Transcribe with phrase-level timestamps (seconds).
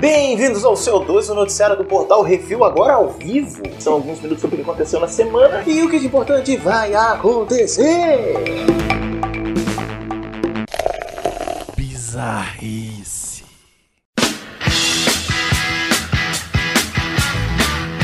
[0.00, 3.62] Bem-vindos ao seu 12, o noticiário do portal Refil, agora ao vivo.
[3.78, 6.94] São alguns minutos sobre o que aconteceu na semana e o que de importante vai
[6.94, 8.34] acontecer.
[11.76, 13.44] Bizarrice.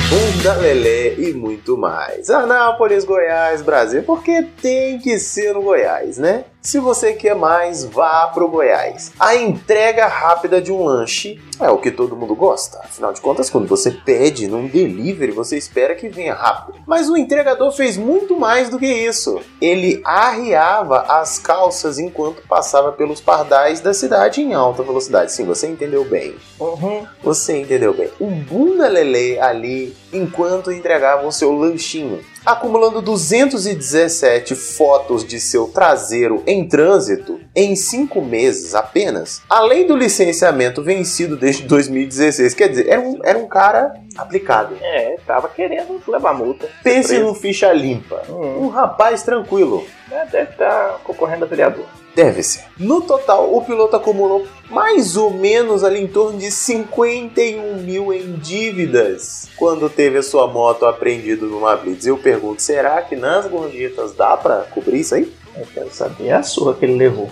[0.09, 2.31] Bunda Lelê e muito mais.
[2.31, 6.45] Anápolis, Goiás, Brasil, porque tem que ser no Goiás, né?
[6.67, 9.13] Se você quer mais, vá pro Goiás.
[9.21, 12.81] A entrega rápida de um lanche é o que todo mundo gosta.
[12.81, 16.81] Afinal de contas, quando você pede num delivery, você espera que venha rápido.
[16.85, 19.41] Mas o entregador fez muito mais do que isso.
[19.61, 25.31] Ele arriava as calças enquanto passava pelos pardais da cidade em alta velocidade.
[25.31, 26.35] Sim, você entendeu bem.
[26.59, 27.07] Uhum.
[27.23, 28.11] Você entendeu bem.
[28.21, 36.45] Um bunda lelê ali enquanto entregava o seu lanchinho acumulando 217 fotos de seu traseiro
[36.47, 42.55] em trânsito em cinco meses apenas, além do licenciamento vencido desde 2016.
[42.55, 44.77] Quer dizer, era um, era um cara aplicado.
[44.81, 46.69] É, tava querendo levar multa.
[46.83, 47.25] Pense Preso.
[47.25, 48.23] no ficha limpa.
[48.29, 48.65] Hum.
[48.65, 49.85] Um rapaz tranquilo.
[50.11, 51.85] É, deve estar concorrendo a vereador.
[52.15, 52.65] Deve ser.
[52.79, 58.33] No total, o piloto acumulou mais ou menos ali em torno de 51 mil em
[58.37, 62.07] dívidas quando teve a sua moto apreendida numa blitz.
[62.07, 65.31] Eu pergunto, será que nas gorjetas dá pra cobrir isso aí?
[65.59, 67.31] Eu quero saber a surra que ele levou.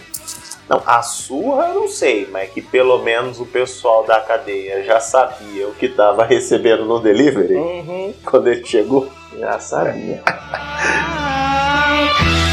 [0.68, 4.98] Não, a surra eu não sei, mas que pelo menos o pessoal da cadeia já
[4.98, 8.14] sabia o que tava recebendo no delivery Uhum.
[8.24, 9.08] quando ele chegou.
[9.38, 10.22] Já sabia.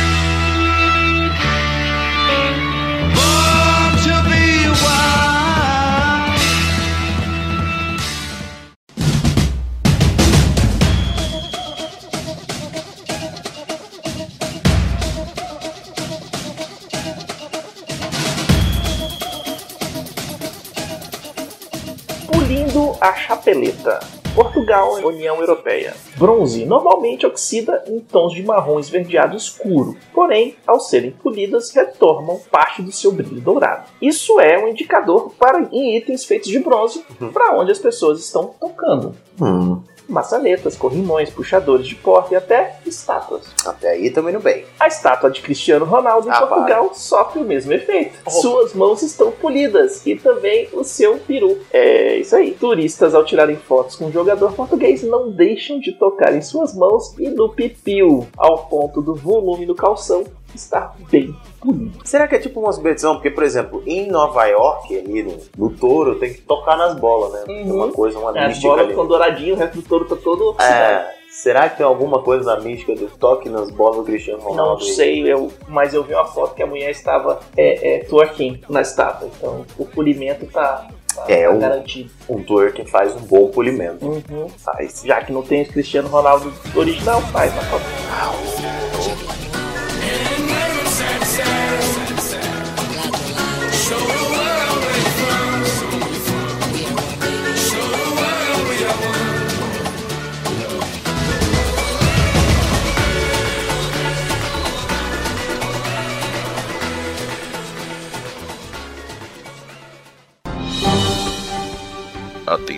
[23.52, 24.00] a chapeleta.
[24.34, 25.94] Portugal, União Europeia.
[26.16, 32.82] Bronze normalmente oxida em tons de marrom esverdeado escuro, porém, ao serem polidas, retornam parte
[32.82, 33.90] do seu brilho dourado.
[34.02, 37.04] Isso é um indicador para em itens feitos de bronze
[37.34, 39.14] para onde as pessoas estão tocando.
[39.40, 43.44] Hum, Maçanetas, corrimões, puxadores de porta e até estátuas.
[43.66, 44.66] até aí também indo bem.
[44.80, 48.20] A estátua de Cristiano Ronaldo em Ah, Portugal sofre o mesmo efeito.
[48.26, 48.30] Oh.
[48.30, 51.58] Suas mãos estão polidas e também o seu peru.
[51.72, 52.52] É isso aí.
[52.52, 57.14] Turistas, ao tirarem fotos com o jogador português, não deixam de tocar em suas mãos
[57.18, 60.24] e no pipiu, ao ponto do volume do calção
[60.56, 62.00] estar bem polido.
[62.04, 63.16] Será que é tipo uma subversão?
[63.16, 67.34] Porque, por exemplo, em Nova York, ali no, no touro, tem que tocar nas bolas,
[67.34, 67.40] né?
[67.46, 68.90] Tem uma coisa, uma As mística bolas ali.
[68.90, 70.56] ficam douradinhas, o resto do touro tá todo.
[70.62, 74.50] É, será que tem alguma coisa na mística do toque nas bolas do Cristiano Não
[74.50, 74.84] Ronaldo?
[74.84, 78.82] sei, eu, mas eu vi uma foto que a mulher estava é, é, twerking na
[78.82, 79.30] estátua.
[79.38, 82.10] Então o polimento tá, tá É, o- garantido.
[82.30, 84.06] Um twerk faz um bom polimento.
[84.06, 84.50] Uhum.
[84.58, 85.02] Faz.
[85.06, 88.81] Já que não tem o Cristiano Ronaldo original, faz na foto.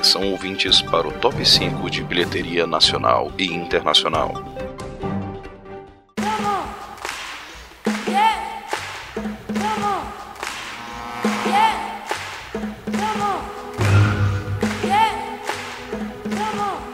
[0.03, 4.33] Atenção ouvintes para o top 5 de bilheteria nacional e internacional.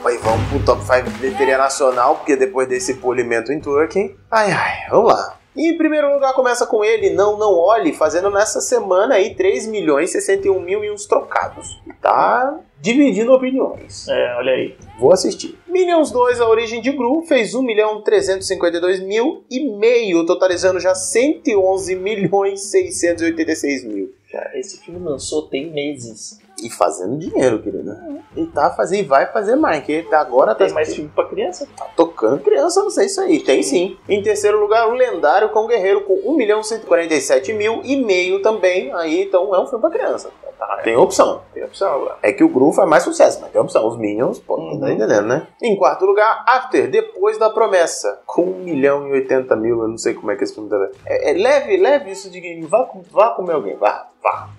[0.06, 4.16] Aí vamos pro top 5 de bilheteria nacional, porque depois desse polimento em twerking.
[4.30, 5.40] Ai, ai, vamos lá.
[5.56, 9.66] E em primeiro lugar começa com ele, Não Não Olhe, fazendo nessa semana aí 3
[9.66, 11.82] milhões e 61 mil e uns trocados.
[12.02, 14.08] Tá dividindo opiniões.
[14.08, 14.76] É, olha aí.
[14.98, 15.58] Vou assistir.
[15.68, 20.96] Minions 2, a origem de Gru, fez 1 milhão 352 mil e meio, totalizando já
[20.96, 24.14] 111 milhões 686 mil.
[24.32, 26.40] Já, esse filme lançou tem meses.
[26.64, 27.96] E fazendo dinheiro, querido.
[28.36, 31.68] E tá fazendo e vai fazer mais, que agora tá, Tem mais filme pra criança?
[31.76, 33.40] tá tocando criança, não sei isso aí.
[33.40, 33.98] Tem sim.
[34.08, 38.94] Em terceiro lugar, o lendário com Guerreiro com 1 milhão 147 mil e meio também.
[38.94, 40.30] Aí, então é um filme pra criança.
[40.60, 41.42] Tá, Tem opção.
[41.54, 42.18] tem opção agora.
[42.22, 43.88] É que o Gru faz mais sucesso, mas tem opção.
[43.88, 44.78] Os Minions, pô, Uhum.
[44.80, 45.48] tá entendendo, né?
[45.64, 49.82] Em quarto lugar, After, Depois da Promessa, com 1 milhão e 80 mil.
[49.82, 50.76] Eu não sei como é que esse filme tá.
[51.06, 52.62] É, é leve, leve isso de game.
[52.66, 54.50] Vá, com- vá comer alguém, vá, vá.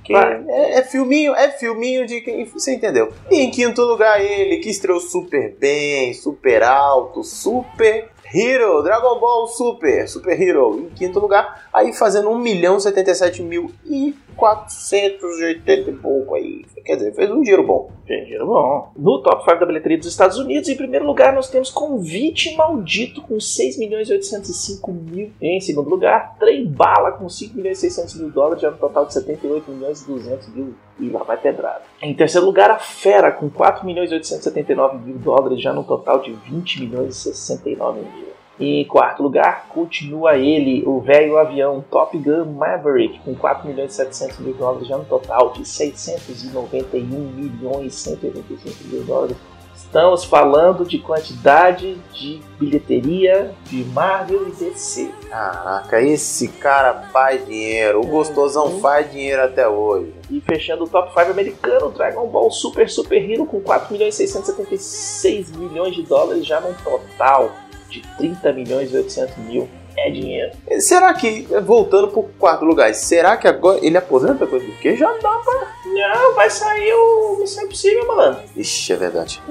[0.49, 2.47] É, é filminho, é filminho de quem.
[2.47, 3.13] Você entendeu?
[3.31, 9.49] E em quinto lugar, ele que estreou super bem, super alto, super Hero, Dragon Ball
[9.49, 15.95] Super, Super Hero, em quinto lugar, aí fazendo 1 milhão 77 mil e 480 e
[15.95, 16.65] pouco aí.
[16.85, 17.91] Quer dizer, fez um dinheiro bom.
[18.07, 18.91] Fez um dinheiro bom.
[18.97, 23.23] No top 5 da bilheteria dos Estados Unidos, em primeiro lugar, nós temos Convite Maldito
[23.23, 25.31] com 6 milhões e 805 mil.
[25.41, 29.07] Em segundo lugar, Trem Bala com 5 milhões e 600 mil dólares, já no total
[29.07, 30.75] de 78 milhões e 200 mil.
[30.99, 31.83] E lá vai pedrada.
[32.03, 36.21] Em terceiro lugar, a Fera com 4 milhões e 879 mil dólares, já no total
[36.21, 38.30] de 20 milhões e 69 mil.
[38.61, 43.95] Em quarto lugar, continua ele, o velho avião Top Gun Maverick, com 4 milhões e
[43.95, 49.37] 700 mil dólares já no total de 691 milhões e 185 mil dólares.
[49.75, 55.11] Estamos falando de quantidade de bilheteria de Marvel e DC.
[55.31, 58.01] Caraca, esse cara faz dinheiro.
[58.01, 58.81] O gostosão uhum.
[58.81, 60.13] faz dinheiro até hoje.
[60.31, 64.19] E fechando o top 5 americano, Dragon Ball Super Super Hero com 4 milhões e
[64.19, 67.51] 676 milhões de dólares já no total
[67.91, 70.53] de 30 milhões e 800 mil é dinheiro.
[70.79, 74.97] Será que, voltando pro quarto lugar, será que agora ele aposenta coisa do que?
[74.97, 75.75] Já dá pra.
[75.85, 78.43] Não, vai sair o Missão Impossível, malandro.
[78.57, 79.43] Ixi, é verdade.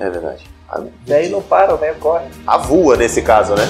[0.00, 0.44] É verdade.
[1.06, 2.26] Daí não para, o velho corre.
[2.46, 3.64] A voa nesse caso, né?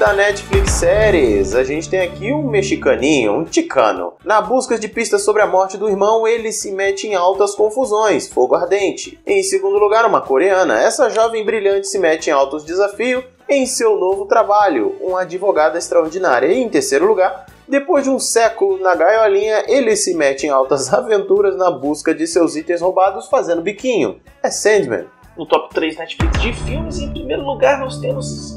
[0.00, 4.14] Da Netflix Séries, a gente tem aqui um mexicaninho, um ticano.
[4.24, 8.26] Na busca de pistas sobre a morte do irmão, ele se mete em altas confusões,
[8.26, 9.20] fogo ardente.
[9.26, 10.80] Em segundo lugar, uma coreana.
[10.80, 16.46] Essa jovem brilhante se mete em altos desafios em seu novo trabalho, uma advogada extraordinária.
[16.46, 20.88] E em terceiro lugar, depois de um século na gaiolinha, ele se mete em altas
[20.94, 24.18] aventuras na busca de seus itens roubados fazendo biquinho.
[24.42, 25.04] É Sandman
[25.36, 26.98] no top 3 Netflix de filmes.
[27.00, 28.56] Em primeiro lugar, nós temos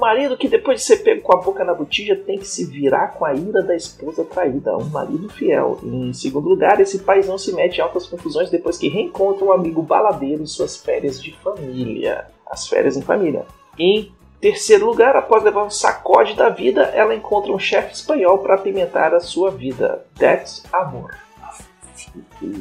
[0.00, 3.08] marido que, depois de ser pego com a boca na botija, tem que se virar
[3.08, 4.76] com a ira da esposa traída.
[4.76, 5.78] Um marido fiel.
[5.82, 9.82] Em segundo lugar, esse paizão se mete em altas confusões depois que reencontra um amigo
[9.82, 12.26] baladeiro em suas férias de família.
[12.50, 13.44] As férias em família.
[13.78, 18.54] Em terceiro lugar, após levar um sacode da vida, ela encontra um chefe espanhol para
[18.54, 20.04] apimentar a sua vida.
[20.18, 21.14] That's Amor.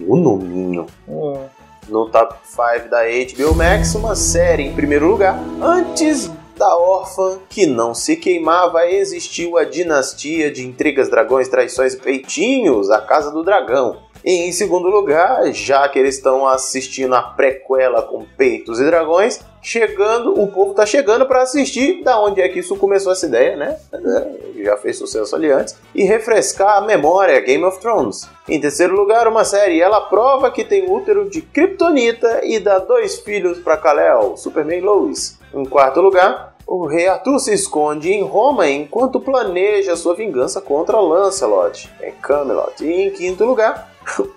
[0.08, 0.86] O nominho.
[1.08, 1.48] Hum
[1.90, 5.38] no top 5 da HBO Max, uma série em primeiro lugar.
[5.62, 11.98] Antes da órfã que não se queimava, existiu a dinastia de intrigas, dragões, traições e
[11.98, 13.98] peitinhos, a Casa do Dragão.
[14.26, 19.40] E em segundo lugar, já que eles estão assistindo a prequela com peitos e dragões,
[19.62, 23.56] chegando, o povo tá chegando para assistir da onde é que isso começou essa ideia,
[23.56, 23.78] né?
[23.94, 25.76] É, já fez sucesso ali antes.
[25.94, 28.28] E refrescar a memória Game of Thrones.
[28.48, 29.82] Em terceiro lugar, uma série.
[29.82, 35.38] Ela prova que tem útero de Kryptonita e dá dois filhos para Kal-El, Superman Lois.
[35.54, 41.00] Em quarto lugar, o rei Arthur se esconde em Roma enquanto planeja sua vingança contra
[41.00, 42.86] Lancelot, em Camelot.
[42.86, 43.92] E em quinto lugar,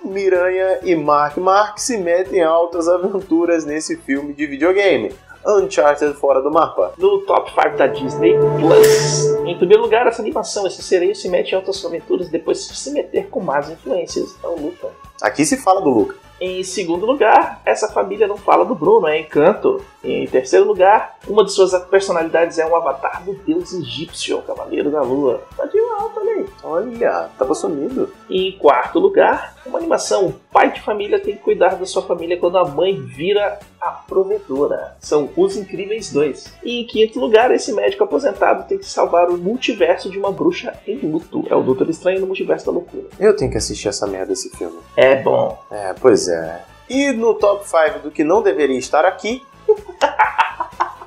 [0.04, 5.12] Miranha e Mark Mark se metem em altas aventuras nesse filme de videogame.
[5.46, 6.92] Uncharted fora do mapa.
[6.98, 9.26] No top 5 da Disney Plus.
[9.44, 12.92] Em primeiro lugar, essa animação, esse sereio se mete em altas aventuras depois de se
[12.92, 14.36] meter com más influências.
[14.42, 14.88] É o Luca.
[15.20, 16.16] Aqui se fala do Luca.
[16.40, 19.80] Em segundo lugar, essa família não fala do Bruno, é Encanto.
[20.02, 24.90] Em terceiro lugar, uma de suas personalidades é um avatar do deus egípcio, o Cavaleiro
[24.90, 25.40] da Lua.
[25.56, 26.46] Tá de alta ali.
[26.64, 28.12] Olha, tava sumido.
[28.28, 30.26] E em quarto lugar, uma animação.
[30.26, 33.90] O pai de família tem que cuidar da sua família quando a mãe vira a
[33.90, 34.96] provedora.
[35.00, 36.54] São Os Incríveis 2.
[36.64, 40.74] E em quinto lugar, esse médico aposentado tem que salvar o multiverso de uma bruxa
[40.86, 41.44] em luto.
[41.48, 43.04] É o Doutor Estranho no Multiverso da Loucura.
[43.18, 44.78] Eu tenho que assistir essa merda desse filme.
[44.96, 45.58] É bom.
[45.70, 46.64] É, pois é.
[46.88, 49.42] E no top 5 do que não deveria estar aqui,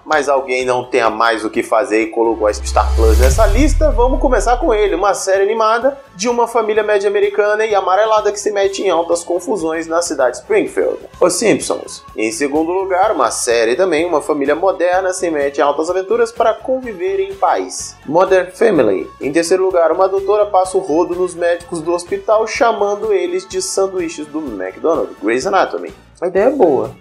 [0.06, 3.92] mas alguém não tenha mais o que fazer e colocou a Star Plus nessa lista,
[3.92, 8.40] vamos começar com ele, uma série animada de uma família média americana e amarelada que
[8.40, 11.00] se mete em altas confusões na cidade de Springfield.
[11.20, 12.04] Os Simpsons.
[12.16, 16.54] Em segundo lugar, uma série também, uma família moderna se mete em altas aventuras para
[16.54, 17.96] conviver em paz.
[18.06, 19.10] Modern Family.
[19.20, 23.62] Em terceiro lugar, uma doutora passa o rodo nos médicos do hospital chamando eles de
[23.62, 25.16] sanduíches do McDonald's.
[25.22, 25.94] Grey's Anatomy.
[26.22, 26.96] A ideia é boa.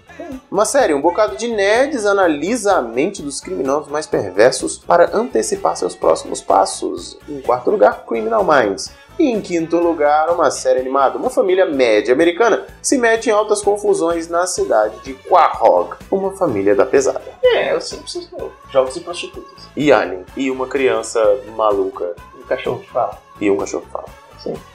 [0.49, 5.75] Uma série, um bocado de nerds analisa a mente dos criminosos mais perversos para antecipar
[5.75, 7.17] seus próximos passos.
[7.27, 8.91] Em quarto lugar, Criminal Minds.
[9.17, 11.17] E em quinto lugar, uma série animada.
[11.17, 16.75] Uma família média americana se mete em altas confusões na cidade de Quahog, uma família
[16.75, 17.21] da pesada.
[17.43, 19.67] É, eu sempre preciso jogos e prostitutas.
[19.75, 21.21] E Alien, e uma criança
[21.55, 23.17] maluca, o cachorro que fala.
[23.39, 24.05] e um cachorro que fala.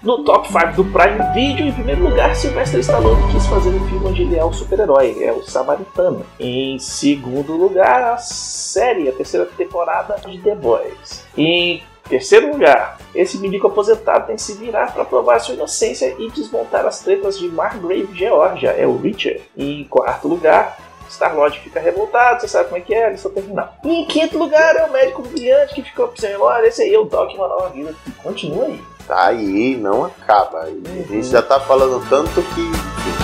[0.02, 4.06] No top 5 do Prime Video, em primeiro lugar, Sylvester Stallone quis fazer um filme
[4.06, 6.26] onde ele é o super-herói, é o Samaritano.
[6.40, 11.24] Em segundo lugar, a série, a terceira temporada de The Boys.
[11.36, 16.28] Em terceiro lugar, esse milico aposentado tem que se virar para provar sua inocência e
[16.30, 19.40] desmontar as tretas de Margrave, Georgia, é o Richard.
[19.56, 20.76] Em quarto lugar,
[21.08, 23.74] Star-Lord fica revoltado, você sabe como é que é, lista terminal.
[23.84, 26.98] E em quinto lugar é o médico brilhante que ficou sem memória, esse aí é
[26.98, 28.80] o Doc Uma Nova Vida, que continua aí.
[29.06, 30.60] Tá aí, não acaba.
[30.60, 33.19] A gente já tá falando tanto que.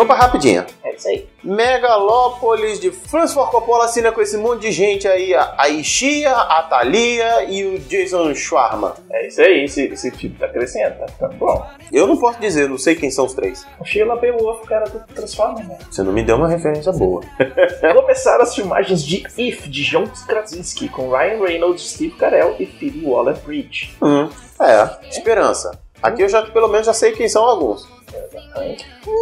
[0.00, 0.66] Vamos pra rapidinha.
[0.82, 1.28] É isso aí.
[1.44, 6.62] Megalópolis de Francis Ford Coppola assina com esse monte de gente aí, a Ishia, a
[6.62, 8.92] Thalia e o Jason Schwarman.
[9.10, 11.66] É isso aí, esse, esse filme tá crescendo, tá ficando bom.
[11.92, 13.66] Eu não posso dizer, não sei quem são os três.
[13.78, 15.76] O Sheila Beowulf, o cara do Transformers, né?
[15.90, 17.20] Você não me deu uma referência boa.
[17.94, 23.04] Começaram as filmagens de If, de John Krasinski, com Ryan Reynolds, Steve Carell e Phoebe
[23.04, 23.98] Waller-Bridge.
[24.00, 24.30] Hum,
[24.62, 25.78] é, esperança.
[26.02, 27.88] Aqui eu já pelo menos já sei quem são alguns.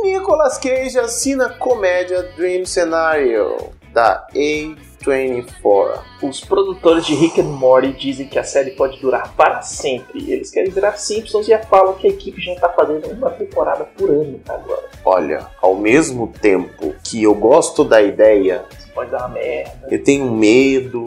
[0.03, 6.01] Nicolas Cage assina comédia Dream Scenario da A24.
[6.23, 10.31] Os produtores de Rick and Morty dizem que a série pode durar para sempre.
[10.31, 14.11] Eles querem virar Simpsons e falam que a equipe já tá fazendo uma temporada por
[14.11, 14.89] ano agora.
[15.05, 20.03] Olha, ao mesmo tempo que eu gosto da ideia, Isso pode dar uma merda, eu
[20.03, 21.07] tenho medo.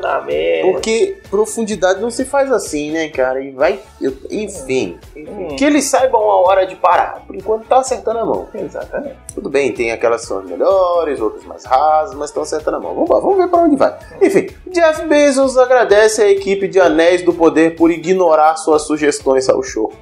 [0.00, 0.70] Dar merda.
[0.72, 3.42] Porque profundidade não se faz assim, né, cara?
[3.42, 3.78] E vai.
[4.00, 4.98] eu- enfim.
[5.16, 7.22] Hum, Que eles saibam a hora de parar.
[7.26, 8.48] Por enquanto tá acertando a mão.
[8.54, 9.16] Exatamente.
[9.34, 12.80] Tudo bem, tem aquelas que são as melhores, outras mais rasas, mas estão acertando a
[12.80, 12.94] mão.
[12.94, 13.96] Vamos lá, vamos ver para onde vai.
[14.20, 19.62] Enfim, Jeff Bezos agradece a equipe de Anéis do Poder por ignorar suas sugestões ao
[19.62, 19.92] show.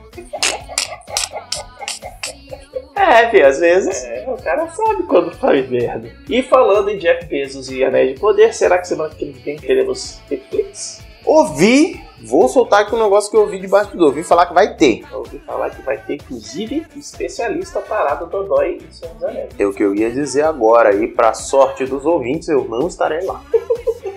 [2.98, 4.04] É, às vezes.
[4.04, 6.10] É, o cara sabe quando faz merda.
[6.28, 10.20] E falando em Jeff Bezos e Anéis de Poder, será que semana que vem teremos
[10.30, 11.06] Netflix?
[11.24, 14.74] Ouvi, vou soltar aqui um negócio que eu ouvi debaixo do ouvi falar que vai
[14.74, 15.02] ter.
[15.12, 19.48] Eu ouvi falar que vai ter, inclusive, especialista parado Dodói em Senhor dos Anéis.
[19.58, 23.24] É o que eu ia dizer agora, e pra sorte dos ouvintes, eu não estarei
[23.24, 23.42] lá.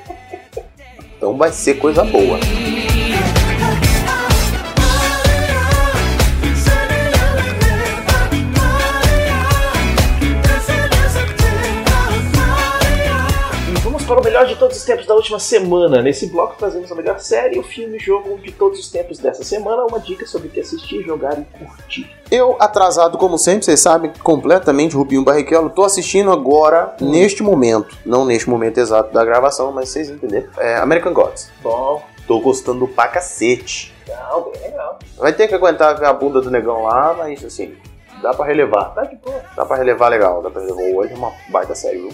[1.21, 2.39] Então vai ser coisa boa.
[14.41, 16.01] Melhor de todos os tempos da última semana.
[16.01, 19.43] Nesse bloco trazemos a melhor série, o filme e jogo de todos os tempos dessa
[19.43, 22.09] semana, uma dica sobre o que assistir, jogar e curtir.
[22.29, 28.25] Eu, atrasado como sempre, vocês sabem, completamente, Rubinho Barrichello, tô assistindo agora, neste momento, não
[28.25, 31.51] neste momento exato da gravação, mas vocês entenderam, é American Gods.
[31.61, 33.93] Bom, Tô gostando pra cacete.
[34.07, 34.99] legal, bem legal.
[35.17, 37.75] Vai ter que aguentar ver a bunda do negão lá, mas assim,
[38.21, 38.93] dá pra relevar.
[38.93, 39.41] Tá de boa.
[39.53, 40.97] Dá pra relevar legal, dá pra relevar.
[40.97, 42.11] Hoje é uma baita série, viu?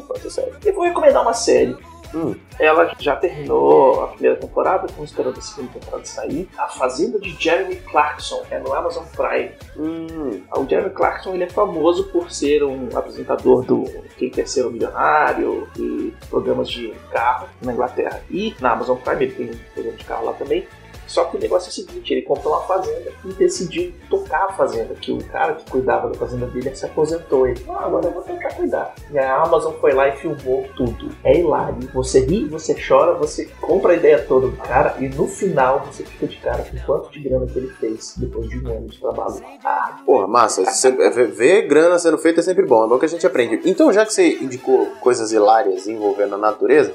[0.00, 0.52] Baita série.
[0.64, 1.76] E vou recomendar uma série.
[2.14, 6.48] Hum, Ela já terminou a primeira temporada, estamos esperando a segunda temporada sair.
[6.58, 9.52] A Fazenda de Jeremy Clarkson, é no Amazon Prime.
[9.76, 13.84] hum, O Jeremy Clarkson ele é famoso por ser um apresentador do
[14.18, 18.20] Quem Quer Ser um Milionário e programas de carro na Inglaterra.
[18.30, 20.66] E na Amazon Prime ele tem um programa de carro lá também.
[21.04, 24.52] Só que o negócio é o seguinte, ele comprou uma fazenda e decidiu tocar a
[24.52, 27.46] fazenda, que o cara que cuidava da fazenda dele se aposentou.
[27.46, 28.94] Ele falou, ah, agora eu vou tentar cuidar.
[29.10, 31.10] E a Amazon foi lá e filmou tudo.
[31.24, 31.76] É hilário.
[32.02, 36.02] Você ri, você chora, você compra a ideia toda do cara e no final você
[36.04, 38.98] fica de cara com quanto de grana que ele fez depois de um ano de
[39.00, 39.34] trabalho.
[39.64, 40.64] Ah, Porra, massa.
[40.66, 43.24] Sempre- é, ver- Ver grana sendo feita é sempre bom, é bom que a gente
[43.26, 43.60] aprende.
[43.64, 46.92] Então, já que você indicou coisas hilárias envolvendo a natureza,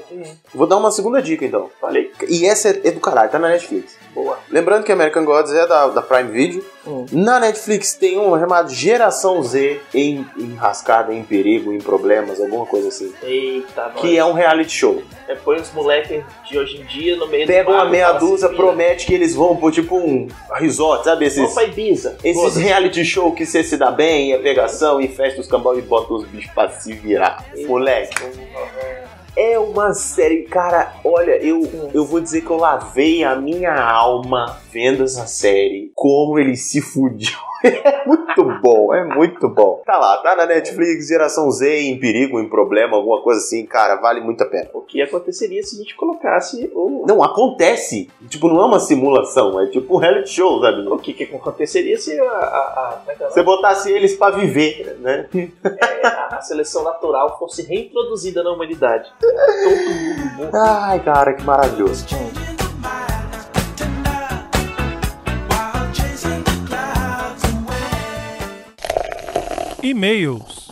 [0.54, 1.70] vou dar uma segunda dica então.
[1.80, 2.12] falei.
[2.28, 3.96] E essa é, é do caralho, tá na Netflix.
[4.14, 4.38] Boa.
[4.50, 6.64] Lembrando que American Gods é da, da Prime Video.
[6.88, 7.04] Hum.
[7.12, 12.88] Na Netflix tem uma chamada Geração Z em enrascada, em perigo, em problemas, alguma coisa
[12.88, 13.12] assim.
[13.22, 15.02] Eita, Que é um reality show.
[15.28, 15.34] é.
[15.34, 18.48] Põe os moleques de hoje em dia no meio Pega do uma meia assim, dúzia,
[18.48, 21.26] "Vira, promete que eles vão por tipo um resort, sabe?
[21.26, 22.16] Esses, pra Ibiza.
[22.24, 25.82] esses reality show que você se dá bem, é pegação e festa os cambal e
[25.82, 27.44] bota os bichos pra se virar.
[27.66, 28.14] Moleque.
[29.40, 31.62] É uma série, cara, olha, eu,
[31.94, 35.92] eu vou dizer que eu lavei a minha alma vendo essa série.
[35.94, 37.38] Como ele se fudiu.
[37.64, 39.82] É muito bom, é muito bom.
[39.84, 43.96] Tá lá, tá na Netflix, geração Z em perigo, em problema, alguma coisa assim, cara,
[43.96, 44.68] vale muito a pena.
[44.72, 47.04] O que aconteceria se a gente colocasse o.
[47.06, 48.08] Não, acontece.
[48.28, 50.86] Tipo, não é uma simulação, é tipo um reality show, sabe?
[50.88, 53.00] O que, que aconteceria se a?
[53.28, 55.28] Você botasse eles pra viver, né?
[55.34, 59.10] É, a- a seleção natural fosse reintroduzida na humanidade.
[59.20, 60.50] Todo mundo.
[60.56, 62.06] Ai, cara, que maravilhoso.
[69.88, 70.68] E-mails.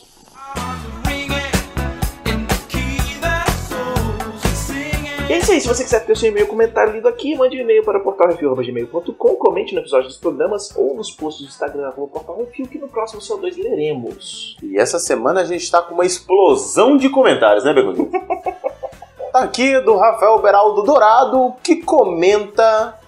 [5.26, 7.56] E é isso aí, se você quiser ter o seu e-mail comentário lido aqui, mande
[7.56, 12.12] um e-mail para portalrefil.gmail.com, comente no episódio dos programas ou nos posts do Instagram arroba
[12.12, 14.58] Portal Refil, que no próximo CO2 leremos.
[14.62, 18.11] E essa semana a gente tá com uma explosão de comentários, né, Begoninho?
[19.32, 23.00] tá aqui do Rafael Beraldo Dourado, que comenta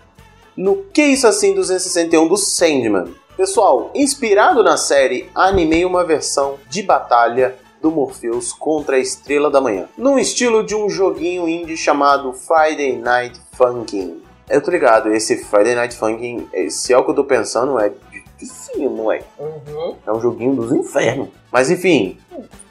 [0.57, 3.15] no Que Isso Assim 261 do Sandman.
[3.39, 9.61] Pessoal, inspirado na série, animei uma versão de batalha do Morpheus contra a Estrela da
[9.61, 14.21] Manhã, num estilo de um joguinho indie chamado Friday Night Funkin'.
[14.51, 17.93] Eu tô ligado, esse Friday Night Funkin', se é o que eu tô pensando, é
[18.11, 19.23] difícil, não é?
[19.39, 19.95] Uhum.
[20.05, 21.29] É um joguinho dos infernos.
[21.53, 22.19] Mas enfim,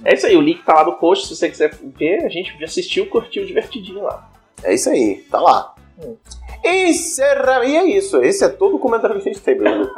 [0.03, 2.61] É isso aí, o link tá lá no post, se você quiser ver, a gente
[2.61, 4.29] assistiu, curtiu divertidinho lá.
[4.61, 5.76] é isso aí, tá lá.
[6.63, 7.63] Encerra...
[7.65, 9.89] E é isso, esse é todo o comentário que a gente tem, Bruno.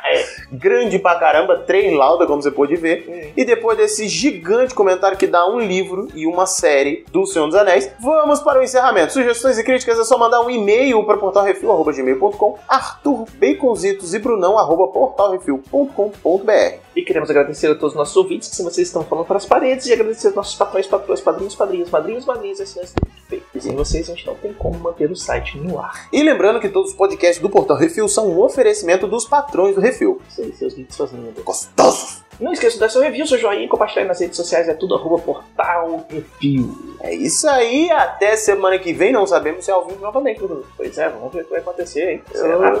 [0.52, 3.32] Grande pra caramba, três lauda, como você pôde ver.
[3.36, 7.54] E depois desse gigante comentário que dá um livro e uma série do Senhor dos
[7.54, 9.12] Anéis, vamos para o encerramento.
[9.12, 14.88] Sugestões e críticas é só mandar um e-mail para portalrefil.gmail.com, Arthur Baconzitos e Brunão, arroba
[14.88, 16.86] portalrefil.com.br.
[16.94, 19.46] E queremos agradecer a todos os nossos ouvintes, que se vocês estão falando para as
[19.46, 23.35] paredes, e agradecer aos nossos patrões, patrões, padrinhos, padrinhos, madrinhos, madrinhas, assinantes do PicPay.
[23.56, 26.08] E sem vocês, a gente não tem como manter o site no ar.
[26.12, 29.80] E lembrando que todos os podcasts do Portal Refil são um oferecimento dos patrões do
[29.80, 30.20] Refil.
[30.38, 31.42] Aí, seus suas lindas.
[31.42, 32.26] Gostosos!
[32.38, 35.18] Não esqueça de dar seu review, seu joinha, compartilhar nas redes sociais, é tudo arroba
[35.18, 36.96] portal review.
[37.00, 40.62] É isso aí, até semana que vem, não sabemos se é ao vivo novamente, Bruno.
[40.76, 42.22] Pois é, vamos ver o que vai acontecer, hein?
[42.32, 42.78] Será?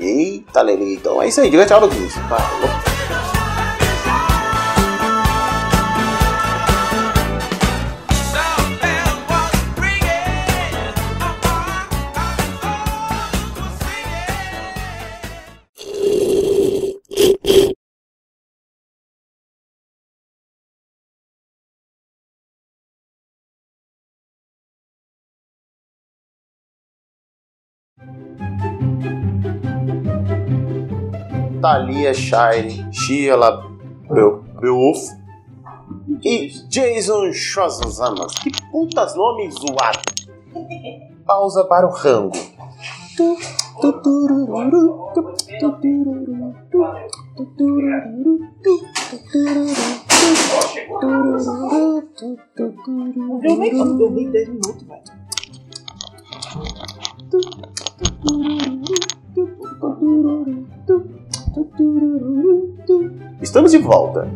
[0.00, 0.94] Eita, Lele.
[0.94, 2.14] Então é isso aí, diga tchau, Luquinhos.
[31.66, 33.36] Thalia Shire, Shia
[34.60, 35.00] Beowulf
[36.24, 38.28] e Jason Schwarzenegger.
[38.40, 40.28] Que putas nomes zoados.
[41.26, 42.30] Pausa para o rango.
[43.16, 43.36] Tu,
[43.80, 45.22] tu, turururu, tu,
[45.58, 46.86] tu, tururu, tu,
[47.36, 48.78] tu, tururu, tu,
[49.10, 49.74] tu, tururu,
[50.14, 50.38] tu,
[51.00, 53.40] tururu, tu, tu, tururu.
[53.42, 55.02] Eu nem, eu nem 10 minutos, velho.
[63.40, 64.28] Estamos de volta!